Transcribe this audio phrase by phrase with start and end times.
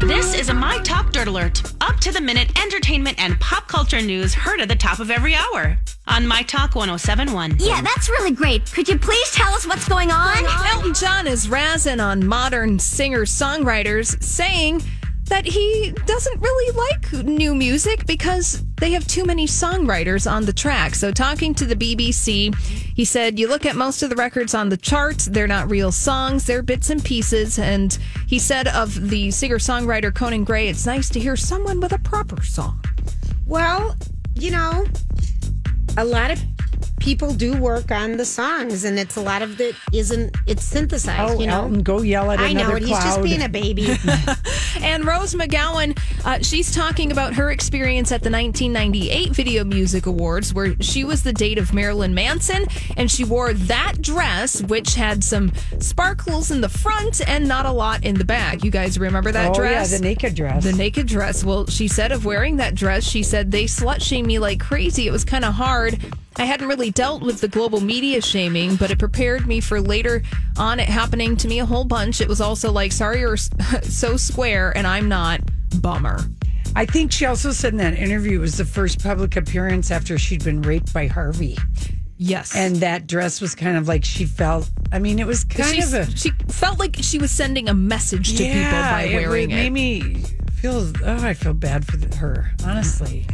[0.00, 1.62] This is a My Talk Dirt Alert.
[1.80, 5.34] Up to the minute entertainment and pop culture news heard at the top of every
[5.34, 7.56] hour on My Talk 1071.
[7.60, 8.70] Yeah, that's really great.
[8.72, 10.44] Could you please tell us what's going on?
[10.66, 14.82] Elton John is razzing on modern singer songwriters, saying
[15.26, 20.52] that he doesn't really like new music because they have too many songwriters on the
[20.52, 20.94] track.
[20.94, 22.54] So, talking to the BBC,
[22.94, 25.92] he said, You look at most of the records on the charts, they're not real
[25.92, 27.58] songs, they're bits and pieces.
[27.58, 31.92] And he said of the singer songwriter Conan Gray, it's nice to hear someone with
[31.92, 32.82] a proper song.
[33.46, 33.96] Well,
[34.34, 34.84] you know,
[35.96, 36.40] a lot of
[37.04, 41.34] people do work on the songs, and it's a lot of it isn't it's synthesized.
[41.34, 42.84] Oh, you know, Elton, go yell at I know another it.
[42.84, 43.94] He's just being a baby.
[44.84, 50.52] And Rose McGowan, uh, she's talking about her experience at the 1998 Video Music Awards,
[50.52, 55.22] where she was the date of Marilyn Manson, and she wore that dress, which had
[55.22, 58.64] some sparkles in the front and not a lot in the back.
[58.64, 59.92] You guys remember that oh, dress?
[59.92, 60.64] yeah, the naked dress.
[60.64, 61.44] The naked dress.
[61.44, 65.06] Well, she said of wearing that dress, she said they slut shamed me like crazy.
[65.06, 65.98] It was kind of hard.
[66.36, 70.22] I hadn't really dealt with the global media shaming, but it prepared me for later
[70.56, 72.20] on it happening to me a whole bunch.
[72.20, 73.36] It was also like, sorry, you're
[73.82, 75.40] so square and I'm not.
[75.80, 76.20] Bummer.
[76.76, 80.18] I think she also said in that interview it was the first public appearance after
[80.18, 81.56] she'd been raped by Harvey.
[82.16, 82.54] Yes.
[82.56, 85.94] And that dress was kind of like she felt, I mean, it was kind of
[85.94, 86.16] a.
[86.16, 89.70] she felt like she was sending a message to people by it wearing made it.
[89.70, 90.00] me
[90.52, 93.26] feel, oh, I feel bad for the, her, honestly.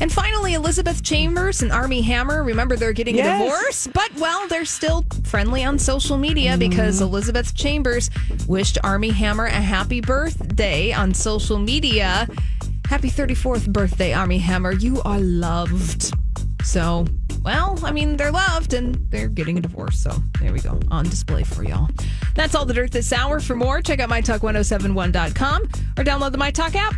[0.00, 2.42] And finally, Elizabeth Chambers and Armie Hammer.
[2.42, 3.40] Remember, they're getting Yes.
[3.40, 7.02] a divorce, but well, they're still friendly on social media because mm.
[7.02, 8.08] Elizabeth Chambers
[8.46, 12.26] wished Armie Hammer a happy birthday on social media.
[12.88, 14.72] Happy 34th birthday, Armie Hammer.
[14.72, 16.14] You are loved.
[16.64, 17.06] So,
[17.42, 19.98] well, I mean, they're loved and they're getting a divorce.
[19.98, 20.80] So, there we go.
[20.90, 21.88] On display for y'all.
[22.34, 23.38] That's all the dirt this hour.
[23.38, 26.94] For more, check out mytalk1071.com or download the MyTalk app.